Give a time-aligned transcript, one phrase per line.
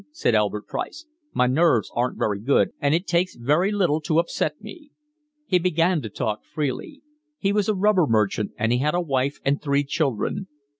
[0.15, 1.05] asked Albert Price.
[1.31, 4.89] "My nerves aren't very strong, and it takes very little to upset me."
[5.45, 7.03] He began to talk freely.
[7.37, 10.47] He was a rubber merchant, and he had a wife and three children.